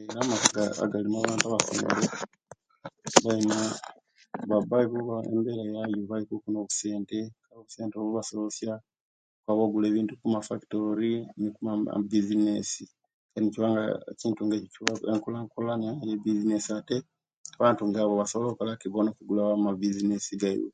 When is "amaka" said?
0.24-0.60